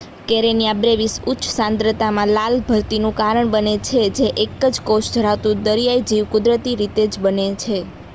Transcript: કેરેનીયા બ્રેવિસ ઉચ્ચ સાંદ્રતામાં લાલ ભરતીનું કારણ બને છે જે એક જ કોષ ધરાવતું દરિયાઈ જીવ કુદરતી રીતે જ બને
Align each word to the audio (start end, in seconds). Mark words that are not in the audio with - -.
કેરેનીયા 0.27 0.77
બ્રેવિસ 0.77 1.17
ઉચ્ચ 1.25 1.49
સાંદ્રતામાં 1.49 2.31
લાલ 2.31 2.55
ભરતીનું 2.65 3.13
કારણ 3.15 3.51
બને 3.51 3.73
છે 3.85 4.01
જે 4.15 4.31
એક 4.45 4.53
જ 4.69 4.85
કોષ 4.87 5.13
ધરાવતું 5.13 5.63
દરિયાઈ 5.65 6.07
જીવ 6.09 6.25
કુદરતી 6.31 6.75
રીતે 6.79 7.05
જ 7.07 7.23
બને 7.23 7.47